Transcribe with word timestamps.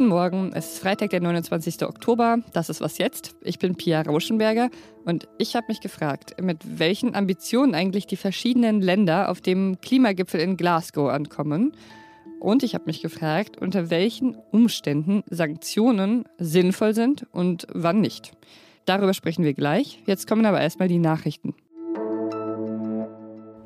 Guten 0.00 0.08
Morgen, 0.08 0.52
es 0.54 0.72
ist 0.72 0.78
Freitag, 0.78 1.10
der 1.10 1.20
29. 1.20 1.82
Oktober. 1.82 2.38
Das 2.54 2.70
ist 2.70 2.80
was 2.80 2.96
jetzt. 2.96 3.34
Ich 3.42 3.58
bin 3.58 3.74
Pia 3.74 4.00
Rauschenberger 4.00 4.70
und 5.04 5.28
ich 5.36 5.54
habe 5.54 5.66
mich 5.68 5.82
gefragt, 5.82 6.40
mit 6.40 6.78
welchen 6.78 7.14
Ambitionen 7.14 7.74
eigentlich 7.74 8.06
die 8.06 8.16
verschiedenen 8.16 8.80
Länder 8.80 9.28
auf 9.28 9.42
dem 9.42 9.78
Klimagipfel 9.82 10.40
in 10.40 10.56
Glasgow 10.56 11.10
ankommen. 11.10 11.72
Und 12.38 12.62
ich 12.62 12.72
habe 12.74 12.84
mich 12.86 13.02
gefragt, 13.02 13.58
unter 13.58 13.90
welchen 13.90 14.36
Umständen 14.52 15.22
Sanktionen 15.28 16.24
sinnvoll 16.38 16.94
sind 16.94 17.26
und 17.30 17.66
wann 17.70 18.00
nicht. 18.00 18.32
Darüber 18.86 19.12
sprechen 19.12 19.44
wir 19.44 19.52
gleich. 19.52 20.02
Jetzt 20.06 20.26
kommen 20.26 20.46
aber 20.46 20.62
erstmal 20.62 20.88
die 20.88 20.98
Nachrichten. 20.98 21.54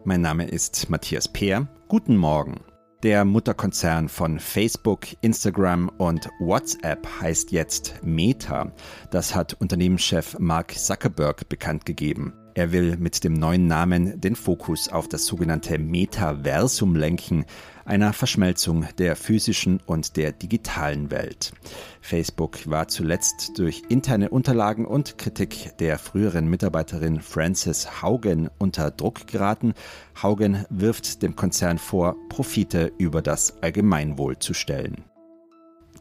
Mein 0.03 0.21
Name 0.21 0.49
ist 0.49 0.91
Matthias 0.91 1.29
Peer. 1.29 1.69
Guten 1.87 2.17
Morgen. 2.17 2.57
Der 3.05 3.27
Mutterkonzern 3.27 4.09
von 4.09 4.41
Facebook, 4.41 5.01
Instagram 5.21 5.91
und 5.99 6.31
WhatsApp 6.41 7.07
heißt 7.21 7.53
jetzt 7.53 8.01
Meta. 8.03 8.73
Das 9.11 9.35
hat 9.35 9.53
Unternehmenschef 9.61 10.39
Mark 10.39 10.73
Zuckerberg 10.73 11.47
bekannt 11.51 11.85
gegeben. 11.85 12.33
Er 12.57 12.71
will 12.71 12.97
mit 12.97 13.25
dem 13.25 13.33
neuen 13.33 13.67
Namen 13.67 14.21
den 14.21 14.37
Fokus 14.37 14.89
auf 14.89 15.09
das 15.09 15.27
sogenannte 15.27 15.77
Metaversum 15.77 16.95
lenken, 16.95 17.47
einer 17.85 18.13
Verschmelzung 18.13 18.87
der 18.97 19.17
physischen 19.17 19.81
und 19.85 20.17
der 20.17 20.31
digitalen 20.31 21.11
Welt. 21.11 21.53
Facebook 22.01 22.71
war 22.71 22.87
zuletzt 22.87 23.59
durch 23.59 23.83
interne 23.89 24.31
Unterlagen 24.31 24.87
und 24.87 25.19
Kritik 25.19 25.77
der 25.79 25.99
früheren 25.99 26.47
Mitarbeiterin 26.47 27.21
Frances 27.21 28.03
Haugen 28.03 28.49
unter 28.59 28.93
Druck 28.93 29.27
geraten. 29.27 29.75
Haugen 30.23 30.65
wirft 30.71 31.23
dem 31.23 31.35
Konzern 31.35 31.79
vor, 31.79 32.17
Profite 32.29 32.93
über 32.99 33.21
das 33.21 33.61
Allgemeinwohl 33.63 34.39
zu 34.39 34.55
stellen. 34.55 35.05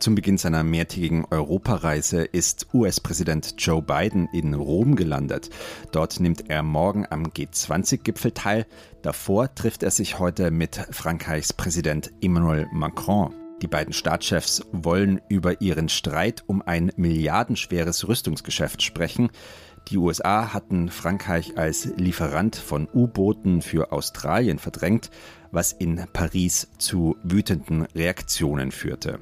Zum 0.04 0.16
Beginn 0.16 0.38
seiner 0.38 0.66
mehrtägigen 0.66 1.24
Europareise 1.32 2.26
ist 2.26 2.68
US-Präsident 2.74 3.56
Joe 3.58 3.82
Biden 3.82 4.28
in 4.34 4.54
Rom 4.54 4.98
gelandet. 4.98 5.50
Dort 5.94 6.20
nimmt 6.20 6.50
er 6.50 6.62
morgen 6.62 7.06
am 7.10 7.28
G20-Gipfel 7.28 8.34
teil. 8.34 8.66
Davor 9.02 9.56
trifft 9.56 9.82
er 9.82 9.92
sich 9.92 10.20
heute 10.20 10.52
mit 10.52 10.76
Frankreichs 10.92 11.54
Präsident 11.54 12.12
Emmanuel 12.20 12.68
Macron. 12.74 13.34
Die 13.62 13.68
beiden 13.68 13.94
Staatschefs 13.94 14.66
wollen 14.74 15.22
über 15.30 15.62
ihren 15.62 15.88
Streit 15.88 16.44
um 16.48 16.62
ein 16.62 16.92
milliardenschweres 16.98 18.06
Rüstungsgeschäft 18.06 18.84
sprechen. 18.84 19.30
Die 19.88 19.98
USA 19.98 20.54
hatten 20.54 20.90
Frankreich 20.90 21.58
als 21.58 21.86
Lieferant 21.96 22.58
von 22.58 22.90
U-Booten 22.94 23.62
für 23.62 23.94
Australien 23.94 24.60
verdrängt, 24.60 25.12
was 25.54 25.72
in 25.72 26.04
Paris 26.12 26.68
zu 26.78 27.16
wütenden 27.24 27.84
Reaktionen 27.96 28.74
führte. 28.74 29.22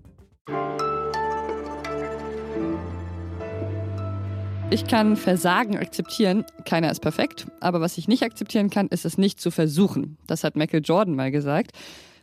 Ich 4.73 4.87
kann 4.87 5.17
Versagen 5.17 5.77
akzeptieren, 5.77 6.45
keiner 6.63 6.89
ist 6.89 7.01
perfekt, 7.01 7.45
aber 7.59 7.81
was 7.81 7.97
ich 7.97 8.07
nicht 8.07 8.23
akzeptieren 8.23 8.69
kann, 8.69 8.87
ist 8.87 9.03
es 9.03 9.17
nicht 9.17 9.41
zu 9.41 9.51
versuchen. 9.51 10.17
Das 10.27 10.45
hat 10.45 10.55
Michael 10.55 10.81
Jordan 10.81 11.13
mal 11.13 11.29
gesagt. 11.29 11.71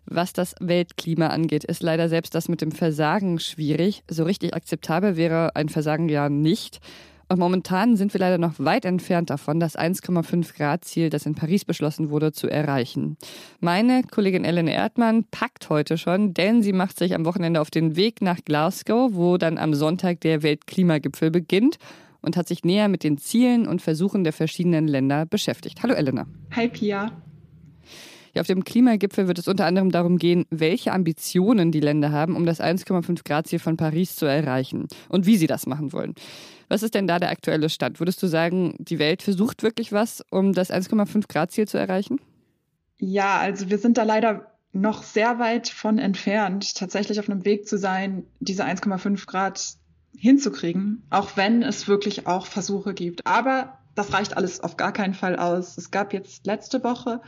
Was 0.07 0.33
das 0.33 0.55
Weltklima 0.59 1.27
angeht, 1.27 1.65
ist 1.65 1.83
leider 1.83 2.09
selbst 2.09 2.35
das 2.35 2.49
mit 2.49 2.63
dem 2.63 2.73
Versagen 2.73 3.39
schwierig. 3.39 4.03
So 4.09 4.25
richtig 4.25 4.55
akzeptabel 4.55 5.19
wäre 5.19 5.55
ein 5.57 5.69
Versagen 5.69 6.09
ja 6.09 6.31
nicht. 6.31 6.79
Und 7.29 7.39
momentan 7.39 7.97
sind 7.97 8.15
wir 8.15 8.21
leider 8.21 8.39
noch 8.39 8.55
weit 8.57 8.87
entfernt 8.87 9.29
davon, 9.29 9.61
das 9.61 9.77
1,5 9.77 10.57
Grad 10.57 10.87
Ziel, 10.87 11.11
das 11.11 11.27
in 11.27 11.35
Paris 11.35 11.67
beschlossen 11.67 12.09
wurde, 12.09 12.33
zu 12.33 12.49
erreichen. 12.49 13.19
Meine 13.61 14.05
Kollegin 14.05 14.47
Ellen 14.47 14.69
Erdmann 14.69 15.25
packt 15.31 15.69
heute 15.69 15.99
schon, 15.99 16.33
denn 16.33 16.63
sie 16.63 16.73
macht 16.73 16.99
sich 16.99 17.15
am 17.15 17.27
Wochenende 17.27 17.61
auf 17.61 17.71
den 17.71 17.97
Weg 17.97 18.23
nach 18.23 18.39
Glasgow, 18.43 19.11
wo 19.13 19.37
dann 19.37 19.59
am 19.59 19.75
Sonntag 19.75 20.23
der 20.23 20.43
Weltklimagipfel 20.43 21.31
beginnt 21.31 21.77
und 22.23 22.37
hat 22.37 22.49
sich 22.49 22.65
näher 22.65 22.89
mit 22.89 23.05
den 23.05 23.19
Zielen 23.19 23.67
und 23.67 23.83
Versuchen 23.83 24.25
der 24.25 24.33
verschiedenen 24.33 24.89
Länder 24.89 25.27
beschäftigt. 25.27 25.83
Hallo 25.83 25.95
Elena. 25.95 26.27
Hi 26.55 26.69
Pia. 26.69 27.13
Ja, 28.35 28.43
auf 28.43 28.47
dem 28.47 28.65
Klimagipfel 28.65 29.27
wird 29.27 29.39
es 29.39 29.49
unter 29.49 29.65
anderem 29.67 29.91
darum 29.91 30.19
gehen, 30.19 30.45
welche 30.51 30.93
Ambitionen 30.93 31.73
die 31.73 31.81
Länder 31.81 32.13
haben, 32.13 32.37
um 32.37 32.47
das 32.47 32.61
1,5 32.61 33.25
Grad 33.25 33.47
Ziel 33.47 33.59
von 33.59 33.77
Paris 33.77 34.17
zu 34.17 34.27
erreichen 34.27 34.87
und 35.09 35.27
wie 35.27 35.37
sie 35.37 35.47
das 35.47 35.67
machen 35.67 35.93
wollen. 35.93 36.15
Was 36.69 36.83
ist 36.83 36.95
denn 36.95 37.07
da 37.07 37.19
der 37.19 37.31
aktuelle 37.31 37.71
Stand? 37.71 37.99
Würdest 37.99 38.23
du 38.23 38.27
sagen, 38.27 38.75
die 38.79 38.99
Welt 38.99 39.23
versucht 39.23 39.63
wirklich 39.63 39.93
was, 39.93 40.23
um 40.31 40.53
das 40.53 40.71
1,5 40.71 41.27
Grad 41.29 41.51
Ziel 41.51 41.67
zu 41.67 41.79
erreichen? 41.79 42.21
Ja, 42.99 43.39
also 43.39 43.71
wir 43.71 43.79
sind 43.79 43.97
da 43.97 44.03
leider 44.03 44.53
noch 44.73 45.03
sehr 45.03 45.39
weit 45.39 45.69
von 45.69 45.99
entfernt, 45.99 46.75
tatsächlich 46.75 47.19
auf 47.19 47.31
einem 47.31 47.45
Weg 47.45 47.67
zu 47.67 47.79
sein, 47.79 48.25
diese 48.41 48.65
1,5 48.65 49.27
Grad 49.27 49.78
hinzukriegen, 50.19 51.03
auch 51.11 51.37
wenn 51.37 51.63
es 51.63 51.89
wirklich 51.89 52.27
auch 52.27 52.47
Versuche 52.47 52.93
gibt. 52.95 53.27
Aber 53.27 53.79
das 53.95 54.13
reicht 54.13 54.37
alles 54.37 54.61
auf 54.61 54.77
gar 54.77 54.93
keinen 54.93 55.15
Fall 55.15 55.37
aus. 55.37 55.77
Es 55.77 55.91
gab 55.91 56.13
jetzt 56.13 56.47
letzte 56.47 56.85
Woche 56.85 57.21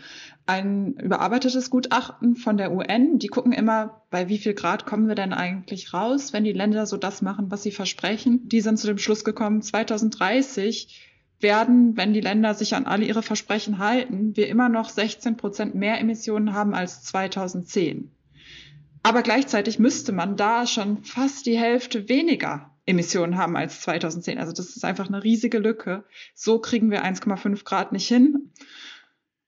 ein 0.47 0.95
überarbeitetes 0.95 1.69
Gutachten 1.69 2.37
von 2.37 2.57
der 2.57 2.73
UN. 2.73 3.19
Die 3.19 3.27
gucken 3.27 3.53
immer, 3.53 4.03
bei 4.11 4.29
wie 4.29 4.39
viel 4.39 4.55
Grad 4.55 4.87
kommen 4.87 5.09
wir 5.09 5.17
denn 5.17 5.33
eigentlich 5.33 5.93
raus, 5.93 6.33
wenn 6.33 6.45
die 6.45 6.53
Länder 6.53 6.87
so 6.87 6.97
das 6.97 7.23
machen, 7.23 7.51
was 7.51 7.65
sie 7.65 7.73
versprechen. 7.73 8.49
Die 8.49 8.61
sind 8.61 8.79
zu 8.79 8.87
dem 8.87 8.99
Schluss 8.99 9.25
gekommen, 9.25 9.63
2030 9.63 11.07
werden, 11.41 11.97
wenn 11.97 12.13
die 12.13 12.21
Länder 12.21 12.55
sich 12.55 12.75
an 12.75 12.87
alle 12.87 13.05
ihre 13.05 13.23
Versprechen 13.23 13.79
halten, 13.79 14.37
wir 14.37 14.49
immer 14.49 14.69
noch 14.69 14.91
16 14.91 15.37
Prozent 15.37 15.75
mehr 15.75 15.99
Emissionen 15.99 16.53
haben 16.53 16.75
als 16.75 17.03
2010. 17.03 18.13
Aber 19.03 19.23
gleichzeitig 19.23 19.79
müsste 19.79 20.13
man 20.13 20.37
da 20.37 20.67
schon 20.67 21.03
fast 21.03 21.47
die 21.47 21.59
Hälfte 21.59 22.09
weniger 22.09 22.71
Emissionen 22.91 23.39
haben 23.39 23.57
als 23.57 23.81
2010. 23.81 24.39
Also 24.39 24.53
das 24.53 24.77
ist 24.77 24.85
einfach 24.85 25.09
eine 25.09 25.23
riesige 25.23 25.59
Lücke. 25.59 26.05
So 26.35 26.59
kriegen 26.59 26.91
wir 26.91 27.05
1,5 27.05 27.65
Grad 27.65 27.93
nicht 27.93 28.09
hin. 28.09 28.53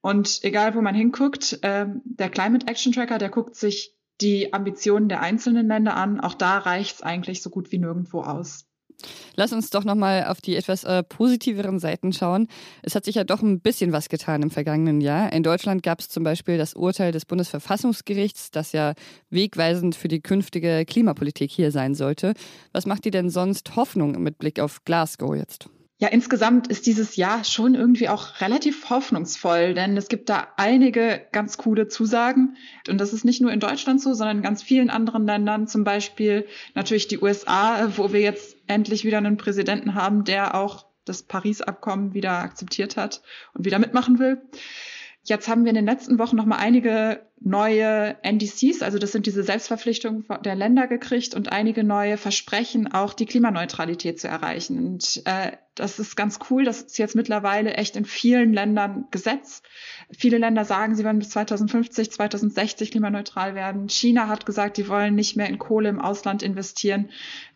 Und 0.01 0.43
egal, 0.43 0.75
wo 0.75 0.81
man 0.81 0.95
hinguckt, 0.95 1.59
äh, 1.61 1.85
der 2.03 2.29
Climate 2.29 2.67
Action 2.67 2.91
Tracker, 2.91 3.17
der 3.17 3.29
guckt 3.29 3.55
sich 3.55 3.95
die 4.21 4.53
Ambitionen 4.53 5.09
der 5.09 5.21
einzelnen 5.21 5.67
Länder 5.67 5.95
an. 5.95 6.19
Auch 6.19 6.33
da 6.33 6.57
reicht 6.57 6.95
es 6.95 7.01
eigentlich 7.01 7.41
so 7.41 7.49
gut 7.49 7.71
wie 7.71 7.79
nirgendwo 7.79 8.21
aus. 8.21 8.65
Lass 9.35 9.53
uns 9.53 9.69
doch 9.69 9.83
nochmal 9.83 10.25
auf 10.25 10.41
die 10.41 10.55
etwas 10.55 10.83
äh, 10.83 11.03
positiveren 11.03 11.79
Seiten 11.79 12.13
schauen. 12.13 12.47
Es 12.81 12.95
hat 12.95 13.05
sich 13.05 13.15
ja 13.15 13.23
doch 13.23 13.41
ein 13.41 13.59
bisschen 13.59 13.91
was 13.91 14.09
getan 14.09 14.41
im 14.41 14.51
vergangenen 14.51 15.01
Jahr. 15.01 15.33
In 15.33 15.43
Deutschland 15.43 15.83
gab 15.83 15.99
es 15.99 16.09
zum 16.09 16.23
Beispiel 16.23 16.57
das 16.57 16.73
Urteil 16.73 17.11
des 17.11 17.25
Bundesverfassungsgerichts, 17.25 18.51
das 18.51 18.71
ja 18.71 18.93
wegweisend 19.29 19.95
für 19.95 20.07
die 20.07 20.21
künftige 20.21 20.85
Klimapolitik 20.85 21.51
hier 21.51 21.71
sein 21.71 21.95
sollte. 21.95 22.33
Was 22.71 22.85
macht 22.85 23.05
dir 23.05 23.11
denn 23.11 23.29
sonst 23.29 23.75
Hoffnung 23.75 24.21
mit 24.21 24.37
Blick 24.37 24.59
auf 24.59 24.83
Glasgow 24.85 25.35
jetzt? 25.35 25.69
Ja, 26.03 26.09
insgesamt 26.09 26.67
ist 26.67 26.85
dieses 26.85 27.15
Jahr 27.15 27.45
schon 27.45 27.75
irgendwie 27.75 28.09
auch 28.09 28.41
relativ 28.41 28.89
hoffnungsvoll, 28.89 29.73
denn 29.73 29.95
es 29.95 30.09
gibt 30.09 30.27
da 30.27 30.47
einige 30.57 31.21
ganz 31.31 31.57
coole 31.57 31.87
Zusagen. 31.87 32.57
Und 32.89 32.99
das 32.99 33.13
ist 33.13 33.23
nicht 33.23 33.41
nur 33.41 33.53
in 33.53 33.61
Deutschland 33.61 34.01
so, 34.01 34.13
sondern 34.13 34.37
in 34.37 34.43
ganz 34.43 34.61
vielen 34.61 34.89
anderen 34.89 35.25
Ländern, 35.25 35.65
zum 35.67 35.85
Beispiel 35.85 36.45
natürlich 36.75 37.07
die 37.07 37.19
USA, 37.19 37.89
wo 37.95 38.11
wir 38.11 38.19
jetzt 38.19 38.52
endlich 38.67 39.03
wieder 39.03 39.17
einen 39.17 39.37
Präsidenten 39.37 39.95
haben, 39.95 40.23
der 40.23 40.55
auch 40.55 40.85
das 41.05 41.23
Paris-Abkommen 41.23 42.13
wieder 42.13 42.31
akzeptiert 42.31 42.97
hat 42.97 43.21
und 43.53 43.65
wieder 43.65 43.79
mitmachen 43.79 44.19
will. 44.19 44.41
Jetzt 45.25 45.47
haben 45.47 45.63
wir 45.63 45.69
in 45.69 45.75
den 45.75 45.85
letzten 45.85 46.19
Wochen 46.19 46.35
noch 46.35 46.45
mal 46.45 46.57
einige 46.57 47.21
neue 47.39 48.17
NDCs, 48.23 48.81
also 48.81 48.97
das 48.99 49.11
sind 49.11 49.25
diese 49.25 49.43
Selbstverpflichtungen 49.43 50.25
der 50.43 50.55
Länder 50.55 50.87
gekriegt 50.87 51.33
und 51.33 51.51
einige 51.51 51.83
neue 51.83 52.17
Versprechen, 52.17 52.91
auch 52.91 53.13
die 53.13 53.25
Klimaneutralität 53.25 54.19
zu 54.19 54.27
erreichen. 54.27 54.77
Und 54.77 55.21
äh, 55.25 55.51
das 55.75 55.99
ist 55.99 56.15
ganz 56.15 56.39
cool. 56.49 56.65
Das 56.65 56.81
ist 56.81 56.97
jetzt 56.97 57.15
mittlerweile 57.15 57.73
echt 57.73 57.95
in 57.95 58.05
vielen 58.05 58.53
Ländern 58.53 59.05
Gesetz. 59.11 59.61
Viele 60.11 60.37
Länder 60.37 60.65
sagen, 60.65 60.95
sie 60.95 61.03
wollen 61.03 61.19
bis 61.19 61.29
2050, 61.31 62.11
2060 62.11 62.91
klimaneutral 62.91 63.55
werden. 63.55 63.89
China 63.89 64.27
hat 64.27 64.45
gesagt, 64.45 64.77
die 64.77 64.87
wollen 64.87 65.15
nicht 65.15 65.35
mehr 65.35 65.47
in 65.47 65.57
Kohle 65.57 65.89
im 65.89 65.99
Ausland 65.99 66.43
investieren. 66.43 67.09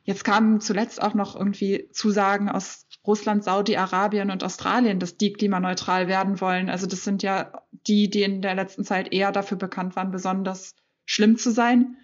Jetzt 0.04 0.24
kamen 0.24 0.62
zuletzt 0.62 1.02
auch 1.02 1.14
noch 1.14 1.36
irgendwie 1.36 1.90
Zusagen 1.92 2.50
aus 2.50 2.87
Russland, 3.08 3.44
Saudi-Arabien 3.44 4.30
und 4.30 4.44
Australien, 4.44 5.00
dass 5.00 5.18
die 5.18 5.34
klimaneutral 5.34 6.08
werden 6.08 6.42
wollen. 6.42 6.70
Also 6.70 6.86
das 6.86 7.04
sind 7.04 7.24
ja 7.24 7.64
die, 7.88 8.10
die 8.10 8.24
in 8.24 8.42
der 8.42 8.54
letzten 8.54 8.84
Zeit 8.84 9.14
eher 9.14 9.32
dafür 9.32 9.58
bekannt 9.58 9.96
waren, 9.96 10.12
besonders 10.12 10.76
schlimm 11.06 11.38
zu 11.38 11.52
sein. 11.52 11.96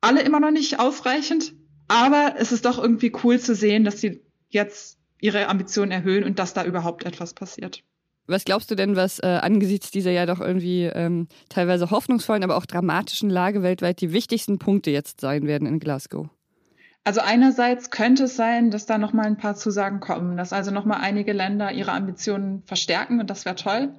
Alle 0.00 0.22
immer 0.22 0.40
noch 0.40 0.50
nicht 0.50 0.80
ausreichend, 0.80 1.54
Aber 1.88 2.34
es 2.38 2.52
ist 2.52 2.64
doch 2.64 2.78
irgendwie 2.78 3.12
cool 3.22 3.38
zu 3.38 3.54
sehen, 3.54 3.84
dass 3.84 4.00
sie 4.00 4.22
jetzt 4.48 4.98
ihre 5.20 5.48
Ambitionen 5.48 5.90
erhöhen 5.90 6.24
und 6.24 6.38
dass 6.38 6.54
da 6.54 6.64
überhaupt 6.64 7.04
etwas 7.04 7.34
passiert. 7.34 7.82
Was 8.26 8.44
glaubst 8.44 8.70
du 8.70 8.74
denn, 8.74 8.96
was 8.96 9.18
äh, 9.18 9.26
angesichts 9.26 9.90
dieser 9.90 10.10
ja 10.10 10.24
doch 10.24 10.40
irgendwie 10.40 10.84
ähm, 10.84 11.28
teilweise 11.50 11.90
hoffnungsvollen, 11.90 12.42
aber 12.42 12.56
auch 12.56 12.64
dramatischen 12.64 13.28
Lage 13.28 13.62
weltweit 13.62 14.00
die 14.00 14.12
wichtigsten 14.12 14.58
Punkte 14.58 14.90
jetzt 14.90 15.20
sein 15.20 15.46
werden 15.46 15.68
in 15.68 15.78
Glasgow? 15.78 16.28
Also 17.04 17.20
einerseits 17.20 17.90
könnte 17.90 18.24
es 18.24 18.34
sein, 18.34 18.70
dass 18.70 18.86
da 18.86 18.96
noch 18.96 19.12
mal 19.12 19.26
ein 19.26 19.36
paar 19.36 19.54
Zusagen 19.54 20.00
kommen, 20.00 20.38
dass 20.38 20.54
also 20.54 20.70
noch 20.70 20.86
mal 20.86 20.96
einige 20.96 21.34
Länder 21.34 21.70
ihre 21.70 21.92
Ambitionen 21.92 22.62
verstärken 22.64 23.20
und 23.20 23.28
das 23.28 23.44
wäre 23.44 23.56
toll. 23.56 23.94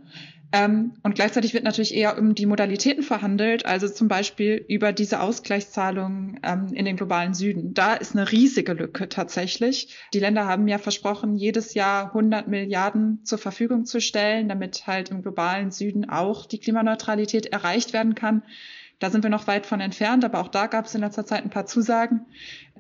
Ähm, 0.52 0.94
und 1.04 1.16
gleichzeitig 1.16 1.54
wird 1.54 1.64
natürlich 1.64 1.94
eher 1.94 2.18
um 2.18 2.34
die 2.34 2.46
Modalitäten 2.46 3.04
verhandelt, 3.04 3.66
also 3.66 3.88
zum 3.90 4.08
Beispiel 4.08 4.64
über 4.68 4.92
diese 4.94 5.20
Ausgleichszahlungen 5.20 6.40
ähm, 6.44 6.68
in 6.74 6.86
den 6.86 6.96
globalen 6.96 7.34
Süden. 7.34 7.74
Da 7.74 7.94
ist 7.94 8.16
eine 8.16 8.32
riesige 8.32 8.74
Lücke 8.74 9.10
tatsächlich. 9.10 9.96
Die 10.14 10.20
Länder 10.20 10.46
haben 10.46 10.68
ja 10.68 10.78
versprochen, 10.78 11.36
jedes 11.36 11.74
Jahr 11.74 12.08
100 12.08 12.48
Milliarden 12.48 13.24
zur 13.24 13.38
Verfügung 13.38 13.86
zu 13.86 14.00
stellen, 14.02 14.48
damit 14.48 14.88
halt 14.88 15.10
im 15.10 15.22
globalen 15.22 15.72
Süden 15.72 16.10
auch 16.10 16.46
die 16.46 16.60
Klimaneutralität 16.60 17.48
erreicht 17.48 17.94
werden 17.94 18.16
kann. 18.16 18.44
Da 19.00 19.10
sind 19.10 19.24
wir 19.24 19.30
noch 19.30 19.48
weit 19.48 19.66
von 19.66 19.82
entfernt, 19.82 20.24
aber 20.24 20.40
auch 20.40 20.48
da 20.48 20.68
gab 20.68 20.86
es 20.86 20.96
in 20.96 21.02
letzter 21.02 21.26
Zeit 21.26 21.44
ein 21.44 21.50
paar 21.50 21.66
Zusagen. 21.66 22.26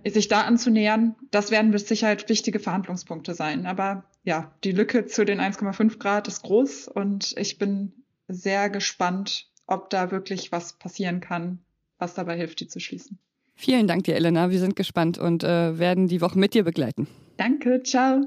Sich 0.07 0.27
da 0.27 0.41
anzunähern, 0.41 1.15
das 1.31 1.49
werden 1.49 1.71
mit 1.71 1.87
Sicherheit 1.87 2.29
wichtige 2.29 2.59
Verhandlungspunkte 2.59 3.33
sein. 3.33 3.65
Aber 3.65 4.05
ja, 4.23 4.53
die 4.63 4.71
Lücke 4.71 5.05
zu 5.07 5.25
den 5.25 5.39
1,5 5.39 5.97
Grad 5.97 6.27
ist 6.27 6.43
groß 6.43 6.87
und 6.87 7.33
ich 7.37 7.57
bin 7.57 7.91
sehr 8.27 8.69
gespannt, 8.69 9.49
ob 9.65 9.89
da 9.89 10.11
wirklich 10.11 10.51
was 10.51 10.73
passieren 10.73 11.21
kann, 11.21 11.59
was 11.97 12.13
dabei 12.13 12.37
hilft, 12.37 12.59
die 12.59 12.67
zu 12.67 12.79
schließen. 12.79 13.19
Vielen 13.55 13.87
Dank 13.87 14.03
dir, 14.03 14.15
Elena. 14.15 14.51
Wir 14.51 14.59
sind 14.59 14.75
gespannt 14.75 15.17
und 15.17 15.43
äh, 15.43 15.79
werden 15.79 16.07
die 16.07 16.21
Woche 16.21 16.37
mit 16.37 16.53
dir 16.53 16.63
begleiten. 16.63 17.07
Danke, 17.37 17.81
ciao. 17.83 18.21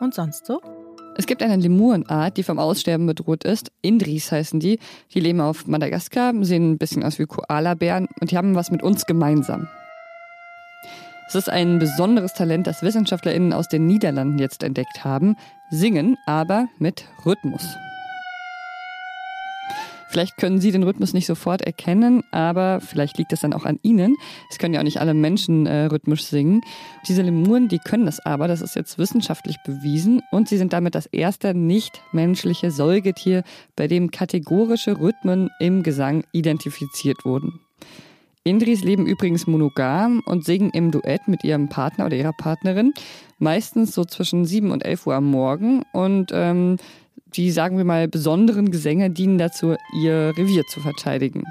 Und 0.00 0.14
sonst 0.14 0.46
so? 0.46 0.60
Es 1.18 1.26
gibt 1.26 1.42
eine 1.42 1.56
Lemurenart, 1.56 2.36
die 2.36 2.44
vom 2.44 2.60
Aussterben 2.60 3.04
bedroht 3.06 3.42
ist. 3.42 3.72
Indris 3.82 4.30
heißen 4.30 4.60
die. 4.60 4.78
Die 5.12 5.18
leben 5.18 5.40
auf 5.40 5.66
Madagaskar, 5.66 6.32
sehen 6.44 6.70
ein 6.70 6.78
bisschen 6.78 7.02
aus 7.02 7.18
wie 7.18 7.26
Koalabären 7.26 8.06
und 8.20 8.30
die 8.30 8.38
haben 8.38 8.54
was 8.54 8.70
mit 8.70 8.84
uns 8.84 9.04
gemeinsam. 9.04 9.66
Es 11.26 11.34
ist 11.34 11.50
ein 11.50 11.80
besonderes 11.80 12.34
Talent, 12.34 12.68
das 12.68 12.82
WissenschaftlerInnen 12.82 13.52
aus 13.52 13.68
den 13.68 13.86
Niederlanden 13.86 14.38
jetzt 14.38 14.62
entdeckt 14.62 15.04
haben. 15.04 15.36
Singen, 15.70 16.16
aber 16.24 16.68
mit 16.78 17.04
Rhythmus. 17.26 17.66
Vielleicht 20.10 20.38
können 20.38 20.58
Sie 20.58 20.72
den 20.72 20.82
Rhythmus 20.82 21.12
nicht 21.12 21.26
sofort 21.26 21.60
erkennen, 21.62 22.22
aber 22.30 22.80
vielleicht 22.80 23.18
liegt 23.18 23.32
es 23.32 23.40
dann 23.40 23.52
auch 23.52 23.66
an 23.66 23.78
Ihnen. 23.82 24.16
Es 24.50 24.58
können 24.58 24.72
ja 24.72 24.80
auch 24.80 24.84
nicht 24.84 25.00
alle 25.00 25.12
Menschen 25.12 25.66
äh, 25.66 25.84
rhythmisch 25.84 26.24
singen. 26.24 26.62
Diese 27.06 27.22
Lemuren, 27.22 27.68
die 27.68 27.78
können 27.78 28.06
das 28.06 28.18
aber, 28.18 28.48
das 28.48 28.62
ist 28.62 28.74
jetzt 28.74 28.98
wissenschaftlich 28.98 29.56
bewiesen 29.66 30.22
und 30.32 30.48
sie 30.48 30.56
sind 30.56 30.72
damit 30.72 30.94
das 30.94 31.06
erste 31.06 31.54
nicht-menschliche 31.54 32.70
Säugetier, 32.70 33.44
bei 33.76 33.86
dem 33.86 34.10
kategorische 34.10 34.98
Rhythmen 34.98 35.50
im 35.60 35.82
Gesang 35.82 36.24
identifiziert 36.32 37.24
wurden. 37.24 37.60
Indris 38.44 38.82
leben 38.82 39.06
übrigens 39.06 39.46
monogam 39.46 40.22
und 40.24 40.44
singen 40.44 40.70
im 40.70 40.90
Duett 40.90 41.28
mit 41.28 41.44
ihrem 41.44 41.68
Partner 41.68 42.06
oder 42.06 42.16
ihrer 42.16 42.32
Partnerin, 42.32 42.94
meistens 43.38 43.94
so 43.94 44.06
zwischen 44.06 44.46
7 44.46 44.70
und 44.70 44.84
11 44.84 45.06
Uhr 45.06 45.14
am 45.16 45.30
Morgen 45.30 45.82
und 45.92 46.30
ähm, 46.32 46.78
die, 47.34 47.50
sagen 47.50 47.76
wir 47.76 47.84
mal, 47.84 48.08
besonderen 48.08 48.70
Gesänge 48.70 49.10
dienen 49.10 49.38
dazu, 49.38 49.76
ihr 50.02 50.32
Revier 50.36 50.64
zu 50.66 50.80
verteidigen. 50.80 51.44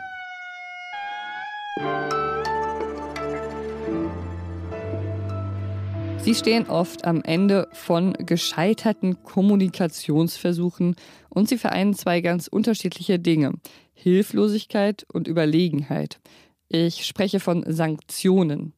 Sie 6.28 6.36
stehen 6.36 6.68
oft 6.68 7.06
am 7.06 7.22
Ende 7.24 7.70
von 7.72 8.12
gescheiterten 8.14 9.24
Kommunikationsversuchen 9.24 10.98
und 11.30 11.48
sie 11.48 11.58
vereinen 11.58 11.94
zwei 11.94 12.20
ganz 12.20 12.48
unterschiedliche 12.48 13.18
Dinge. 13.18 13.54
Hilflosigkeit 13.94 15.06
und 15.14 15.30
Überlegenheit. 15.30 16.20
Ich 16.70 17.06
spreche 17.06 17.40
von 17.40 17.64
Sanktionen. 17.68 18.74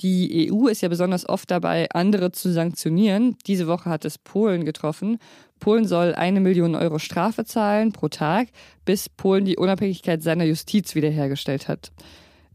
Die 0.00 0.50
EU 0.50 0.66
ist 0.66 0.80
ja 0.80 0.88
besonders 0.88 1.28
oft 1.28 1.50
dabei, 1.50 1.88
andere 1.90 2.32
zu 2.32 2.52
sanktionieren. 2.52 3.36
Diese 3.46 3.66
Woche 3.66 3.90
hat 3.90 4.04
es 4.04 4.18
Polen 4.18 4.64
getroffen. 4.64 5.18
Polen 5.58 5.86
soll 5.86 6.14
eine 6.14 6.40
Million 6.40 6.74
Euro 6.74 6.98
Strafe 6.98 7.44
zahlen 7.44 7.92
pro 7.92 8.08
Tag, 8.08 8.48
bis 8.86 9.10
Polen 9.10 9.44
die 9.44 9.58
Unabhängigkeit 9.58 10.22
seiner 10.22 10.44
Justiz 10.44 10.94
wiederhergestellt 10.94 11.68
hat. 11.68 11.92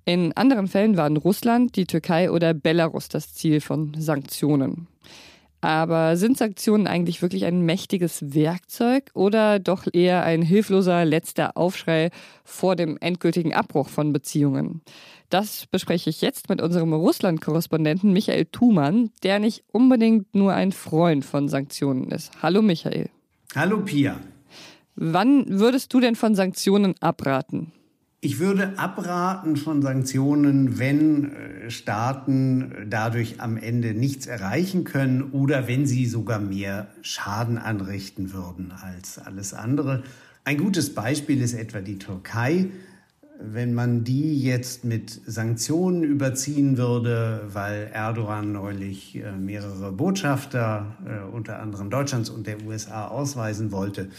In 0.05 0.33
anderen 0.33 0.67
Fällen 0.67 0.97
waren 0.97 1.17
Russland, 1.17 1.75
die 1.75 1.85
Türkei 1.85 2.31
oder 2.31 2.53
Belarus 2.53 3.09
das 3.09 3.33
Ziel 3.33 3.61
von 3.61 3.93
Sanktionen. 3.97 4.87
Aber 5.65 6.15
sind 6.15 6.37
Sanktionen 6.37 6.85
eigentlich 6.85 7.23
wirklich 7.23 7.43
ein 7.45 7.65
mächtiges 7.65 8.35
Werkzeug 8.35 9.09
oder 9.15 9.57
doch 9.57 9.87
eher 9.91 10.21
ein 10.21 10.43
hilfloser 10.43 11.05
letzter 11.05 11.57
Aufschrei 11.57 12.11
vor 12.43 12.75
dem 12.75 12.99
endgültigen 13.01 13.51
Abbruch 13.51 13.89
von 13.89 14.13
Beziehungen? 14.13 14.81
Das 15.31 15.65
bespreche 15.65 16.11
ich 16.11 16.21
jetzt 16.21 16.49
mit 16.49 16.61
unserem 16.61 16.93
Russland-Korrespondenten 16.93 18.13
Michael 18.13 18.45
Thumann, 18.45 19.09
der 19.23 19.39
nicht 19.39 19.63
unbedingt 19.71 20.35
nur 20.35 20.53
ein 20.53 20.71
Freund 20.71 21.25
von 21.25 21.49
Sanktionen 21.49 22.11
ist. 22.11 22.31
Hallo 22.43 22.61
Michael. 22.61 23.09
Hallo 23.55 23.79
Pia. 23.79 24.19
Wann 24.95 25.47
würdest 25.49 25.91
du 25.91 25.99
denn 25.99 26.15
von 26.15 26.35
Sanktionen 26.35 26.93
abraten? 27.01 27.71
Ich 28.25 28.39
würde 28.39 28.79
abraten 28.79 29.55
von 29.55 29.83
Sanktionen, 29.83 30.79
wenn 30.79 31.31
äh, 31.31 31.69
Staaten 31.69 32.87
dadurch 32.89 33.39
am 33.39 33.55
Ende 33.55 33.93
nichts 33.93 34.25
erreichen 34.25 34.83
können 34.83 35.31
oder 35.31 35.67
wenn 35.67 35.85
sie 35.85 36.07
sogar 36.07 36.39
mehr 36.39 36.87
Schaden 37.03 37.59
anrichten 37.59 38.33
würden 38.33 38.73
als 38.81 39.19
alles 39.19 39.53
andere. 39.53 40.01
Ein 40.43 40.57
gutes 40.57 40.95
Beispiel 40.95 41.39
ist 41.39 41.53
etwa 41.53 41.81
die 41.81 41.99
Türkei. 41.99 42.71
Wenn 43.39 43.75
man 43.75 44.03
die 44.03 44.41
jetzt 44.41 44.85
mit 44.85 45.21
Sanktionen 45.27 46.03
überziehen 46.03 46.79
würde, 46.79 47.41
weil 47.53 47.91
Erdogan 47.93 48.53
neulich 48.53 49.17
äh, 49.17 49.33
mehrere 49.33 49.91
Botschafter, 49.91 50.95
äh, 51.05 51.31
unter 51.31 51.59
anderem 51.59 51.91
Deutschlands 51.91 52.31
und 52.31 52.47
der 52.47 52.65
USA, 52.65 53.07
ausweisen 53.07 53.71
wollte, 53.71 54.09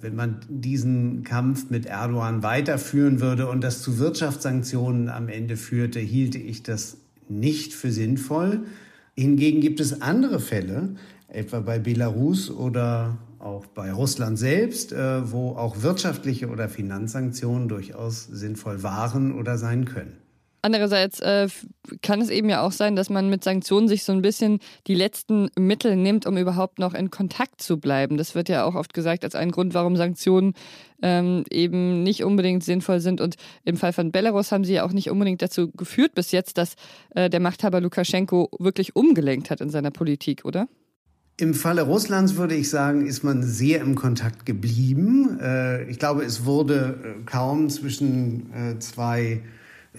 wenn 0.00 0.14
man 0.14 0.40
diesen 0.48 1.24
Kampf 1.24 1.70
mit 1.70 1.86
Erdogan 1.86 2.42
weiterführen 2.42 3.20
würde 3.20 3.48
und 3.48 3.62
das 3.62 3.82
zu 3.82 3.98
Wirtschaftssanktionen 3.98 5.08
am 5.08 5.28
Ende 5.28 5.56
führte, 5.56 5.98
hielte 5.98 6.38
ich 6.38 6.62
das 6.62 6.98
nicht 7.28 7.74
für 7.74 7.90
sinnvoll. 7.90 8.64
Hingegen 9.16 9.60
gibt 9.60 9.80
es 9.80 10.00
andere 10.00 10.38
Fälle, 10.38 10.94
etwa 11.26 11.60
bei 11.60 11.80
Belarus 11.80 12.50
oder 12.50 13.18
auch 13.40 13.66
bei 13.66 13.92
Russland 13.92 14.38
selbst, 14.38 14.92
äh, 14.92 15.30
wo 15.30 15.50
auch 15.50 15.82
wirtschaftliche 15.82 16.48
oder 16.48 16.68
Finanzsanktionen 16.68 17.68
durchaus 17.68 18.24
sinnvoll 18.24 18.82
waren 18.82 19.32
oder 19.32 19.58
sein 19.58 19.84
können. 19.84 20.16
Andererseits 20.68 21.20
äh, 21.20 21.48
kann 22.02 22.20
es 22.20 22.28
eben 22.28 22.50
ja 22.50 22.60
auch 22.60 22.72
sein, 22.72 22.94
dass 22.94 23.08
man 23.08 23.30
mit 23.30 23.42
Sanktionen 23.42 23.88
sich 23.88 24.04
so 24.04 24.12
ein 24.12 24.20
bisschen 24.20 24.58
die 24.86 24.94
letzten 24.94 25.48
Mittel 25.58 25.96
nimmt, 25.96 26.26
um 26.26 26.36
überhaupt 26.36 26.78
noch 26.78 26.92
in 26.92 27.10
Kontakt 27.10 27.62
zu 27.62 27.78
bleiben. 27.78 28.18
Das 28.18 28.34
wird 28.34 28.50
ja 28.50 28.64
auch 28.64 28.74
oft 28.74 28.92
gesagt 28.92 29.24
als 29.24 29.34
ein 29.34 29.50
Grund, 29.50 29.72
warum 29.72 29.96
Sanktionen 29.96 30.52
ähm, 31.00 31.44
eben 31.48 32.02
nicht 32.02 32.22
unbedingt 32.22 32.64
sinnvoll 32.64 33.00
sind. 33.00 33.22
Und 33.22 33.36
im 33.64 33.78
Fall 33.78 33.94
von 33.94 34.12
Belarus 34.12 34.52
haben 34.52 34.64
sie 34.64 34.74
ja 34.74 34.84
auch 34.84 34.92
nicht 34.92 35.08
unbedingt 35.08 35.40
dazu 35.40 35.70
geführt 35.70 36.14
bis 36.14 36.32
jetzt, 36.32 36.58
dass 36.58 36.74
äh, 37.14 37.30
der 37.30 37.40
Machthaber 37.40 37.80
Lukaschenko 37.80 38.50
wirklich 38.58 38.94
umgelenkt 38.94 39.48
hat 39.48 39.62
in 39.62 39.70
seiner 39.70 39.90
Politik, 39.90 40.44
oder? 40.44 40.68
Im 41.38 41.54
Falle 41.54 41.80
Russlands 41.80 42.36
würde 42.36 42.56
ich 42.56 42.68
sagen, 42.68 43.06
ist 43.06 43.24
man 43.24 43.42
sehr 43.42 43.80
im 43.80 43.94
Kontakt 43.94 44.44
geblieben. 44.44 45.38
Äh, 45.40 45.84
ich 45.84 45.98
glaube, 45.98 46.24
es 46.24 46.44
wurde 46.44 46.98
äh, 47.02 47.24
kaum 47.24 47.70
zwischen 47.70 48.52
äh, 48.52 48.78
zwei 48.80 49.40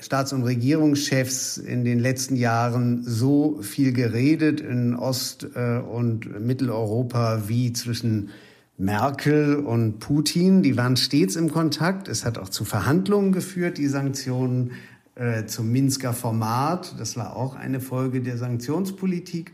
Staats- 0.02 0.34
und 0.34 0.44
Regierungschefs 0.44 1.58
in 1.58 1.84
den 1.84 2.00
letzten 2.00 2.36
Jahren 2.36 3.04
so 3.04 3.62
viel 3.62 3.94
geredet 3.94 4.62
in 4.62 4.96
Ost- 4.96 5.48
äh, 5.56 5.80
und 5.80 6.40
Mitteleuropa 6.40 7.44
wie 7.48 7.74
zwischen 7.74 8.30
Merkel 8.78 9.58
und 9.58 10.00
Putin. 10.00 10.64
Die 10.64 10.78
waren 10.78 10.96
stets 10.96 11.36
im 11.36 11.52
Kontakt. 11.52 12.08
Es 12.08 12.24
hat 12.24 12.38
auch 12.38 12.50
zu 12.50 12.64
Verhandlungen 12.64 13.34
geführt, 13.34 13.78
die 13.78 13.88
Sanktionen 13.88 14.72
äh, 15.16 15.46
zum 15.46 15.72
Minsker 15.72 16.14
Format. 16.14 16.96
Das 16.98 17.18
war 17.18 17.36
auch 17.36 17.56
eine 17.56 17.82
Folge 17.82 18.22
der 18.22 18.38
Sanktionspolitik. 18.38 19.52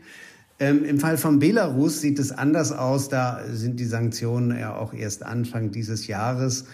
Ähm, 0.58 0.84
Im 0.84 1.00
Fall 1.00 1.18
von 1.18 1.40
Belarus 1.40 2.00
sieht 2.00 2.18
es 2.18 2.30
anders 2.30 2.70
aus. 2.70 3.08
Da 3.08 3.40
sind 3.50 3.80
die 3.80 3.84
Sanktionen 3.84 4.56
ja 4.56 4.76
auch 4.76 4.94
erst 4.94 5.24
Anfang 5.24 5.72
dieses 5.72 6.06
Jahres 6.06 6.66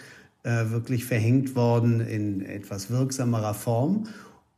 äh, 0.43 0.69
wirklich 0.69 1.05
verhängt 1.05 1.55
worden 1.55 1.99
in 2.01 2.41
etwas 2.41 2.89
wirksamerer 2.89 3.53
Form. 3.53 4.07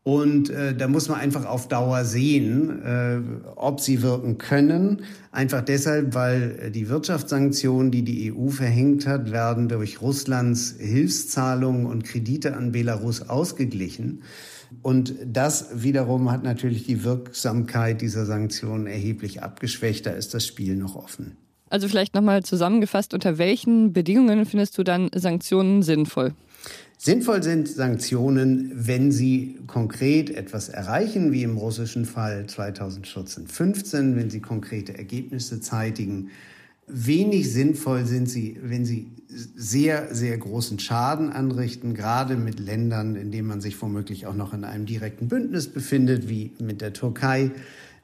Und 0.08 0.52
äh, 0.52 0.76
da 0.76 0.88
muss 0.88 1.10
man 1.10 1.20
einfach 1.20 1.46
auf 1.46 1.68
Dauer 1.68 2.06
sehen, 2.06 2.84
äh, 2.84 3.18
ob 3.56 3.80
sie 3.80 4.04
wirken 4.04 4.38
können. 4.38 5.02
Einfach 5.32 5.62
deshalb, 5.62 6.14
weil 6.14 6.60
äh, 6.62 6.72
die 6.72 6.90
Wirtschaftssanktionen, 6.90 7.90
die 7.90 8.04
die 8.04 8.32
EU 8.32 8.50
verhängt 8.50 9.08
hat, 9.08 9.32
werden 9.32 9.68
durch 9.68 10.02
Russlands 10.02 10.76
Hilfszahlungen 10.78 11.88
und 11.88 12.04
Kredite 12.04 12.56
an 12.56 12.72
Belarus 12.72 13.28
ausgeglichen. 13.30 14.22
Und 14.84 15.16
das 15.26 15.70
wiederum 15.74 16.32
hat 16.32 16.44
natürlich 16.44 16.86
die 16.86 17.04
Wirksamkeit 17.04 18.02
dieser 18.02 18.28
Sanktionen 18.28 18.86
erheblich 18.86 19.42
abgeschwächt. 19.42 20.06
Da 20.06 20.12
ist 20.12 20.36
das 20.36 20.46
Spiel 20.46 20.76
noch 20.76 20.96
offen. 20.96 21.36
Also 21.70 21.88
vielleicht 21.88 22.14
nochmal 22.14 22.44
zusammengefasst, 22.44 23.14
unter 23.14 23.38
welchen 23.38 23.92
Bedingungen 23.92 24.46
findest 24.46 24.78
du 24.78 24.84
dann 24.84 25.10
Sanktionen 25.14 25.82
sinnvoll? 25.82 26.34
Sinnvoll 26.98 27.44
sind 27.44 27.68
Sanktionen, 27.68 28.72
wenn 28.74 29.12
sie 29.12 29.60
konkret 29.68 30.30
etwas 30.30 30.70
erreichen, 30.70 31.32
wie 31.32 31.44
im 31.44 31.58
russischen 31.58 32.06
Fall 32.06 32.46
2014-15, 32.48 34.16
wenn 34.16 34.30
sie 34.30 34.40
konkrete 34.40 34.98
Ergebnisse 34.98 35.60
zeitigen. 35.60 36.30
Wenig 36.88 37.52
sinnvoll 37.52 38.06
sind 38.06 38.30
sie, 38.30 38.58
wenn 38.62 38.86
sie 38.86 39.08
sehr, 39.28 40.14
sehr 40.14 40.38
großen 40.38 40.80
Schaden 40.80 41.32
anrichten, 41.32 41.94
gerade 41.94 42.38
mit 42.38 42.60
Ländern, 42.60 43.16
in 43.16 43.32
denen 43.32 43.48
man 43.48 43.60
sich 43.60 43.82
womöglich 43.82 44.28
auch 44.28 44.36
noch 44.36 44.54
in 44.54 44.64
einem 44.64 44.86
direkten 44.86 45.28
Bündnis 45.28 45.68
befindet, 45.68 46.30
wie 46.30 46.52
mit 46.60 46.82
der 46.82 46.94
Türkei. 46.94 47.52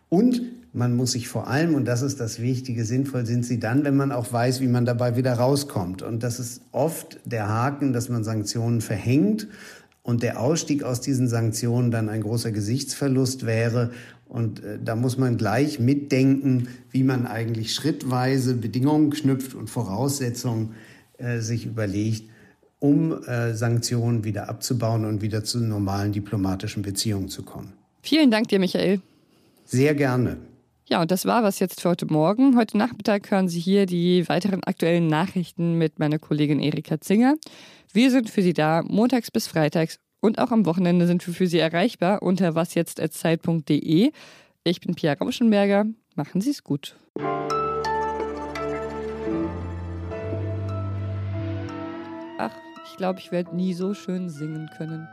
Und 0.09 0.41
man 0.73 0.95
muss 0.95 1.11
sich 1.11 1.27
vor 1.27 1.47
allem, 1.47 1.75
und 1.75 1.85
das 1.85 2.01
ist 2.01 2.19
das 2.19 2.41
Wichtige, 2.41 2.85
sinnvoll 2.85 3.25
sind 3.25 3.45
sie 3.45 3.59
dann, 3.59 3.83
wenn 3.83 3.95
man 3.95 4.11
auch 4.11 4.31
weiß, 4.31 4.61
wie 4.61 4.67
man 4.67 4.85
dabei 4.85 5.17
wieder 5.17 5.33
rauskommt. 5.33 6.01
Und 6.01 6.23
das 6.23 6.39
ist 6.39 6.61
oft 6.71 7.19
der 7.25 7.49
Haken, 7.49 7.91
dass 7.91 8.07
man 8.07 8.23
Sanktionen 8.23 8.81
verhängt 8.81 9.47
und 10.01 10.23
der 10.23 10.39
Ausstieg 10.39 10.83
aus 10.83 11.01
diesen 11.01 11.27
Sanktionen 11.27 11.91
dann 11.91 12.09
ein 12.09 12.21
großer 12.21 12.51
Gesichtsverlust 12.51 13.45
wäre. 13.45 13.91
Und 14.27 14.63
äh, 14.63 14.79
da 14.83 14.95
muss 14.95 15.17
man 15.17 15.37
gleich 15.37 15.79
mitdenken, 15.79 16.69
wie 16.89 17.03
man 17.03 17.27
eigentlich 17.27 17.73
schrittweise 17.73 18.55
Bedingungen 18.55 19.09
knüpft 19.09 19.53
und 19.53 19.69
Voraussetzungen 19.69 20.75
äh, 21.17 21.39
sich 21.39 21.65
überlegt, 21.65 22.29
um 22.79 23.23
äh, 23.23 23.53
Sanktionen 23.53 24.23
wieder 24.23 24.47
abzubauen 24.47 25.03
und 25.03 25.21
wieder 25.21 25.43
zu 25.43 25.59
normalen 25.59 26.13
diplomatischen 26.13 26.81
Beziehungen 26.81 27.27
zu 27.27 27.43
kommen. 27.43 27.73
Vielen 28.01 28.31
Dank 28.31 28.47
dir, 28.47 28.57
Michael. 28.57 29.01
Sehr 29.65 29.93
gerne. 29.93 30.37
Ja, 30.91 30.99
und 30.99 31.09
das 31.09 31.25
war 31.25 31.41
was 31.41 31.59
jetzt 31.59 31.79
für 31.79 31.87
heute 31.87 32.05
Morgen. 32.05 32.57
Heute 32.57 32.77
Nachmittag 32.77 33.31
hören 33.31 33.47
Sie 33.47 33.61
hier 33.61 33.85
die 33.85 34.27
weiteren 34.27 34.61
aktuellen 34.65 35.07
Nachrichten 35.07 35.77
mit 35.77 35.99
meiner 35.99 36.19
Kollegin 36.19 36.59
Erika 36.59 36.99
Zinger. 36.99 37.35
Wir 37.93 38.11
sind 38.11 38.29
für 38.29 38.41
Sie 38.41 38.51
da 38.51 38.83
montags 38.85 39.31
bis 39.31 39.47
freitags 39.47 39.99
und 40.19 40.37
auch 40.37 40.51
am 40.51 40.65
Wochenende 40.65 41.07
sind 41.07 41.25
wir 41.25 41.33
für 41.33 41.47
Sie 41.47 41.59
erreichbar 41.59 42.21
unter 42.21 42.55
wasjetztatzeit.de. 42.55 44.11
Ich 44.65 44.81
bin 44.81 44.93
Pia 44.93 45.13
Rauschenberger. 45.13 45.85
Machen 46.15 46.41
Sie 46.41 46.49
es 46.49 46.61
gut. 46.61 46.97
Ach, 52.37 52.51
ich 52.91 52.97
glaube, 52.97 53.19
ich 53.19 53.31
werde 53.31 53.55
nie 53.55 53.73
so 53.73 53.93
schön 53.93 54.29
singen 54.29 54.69
können. 54.75 55.07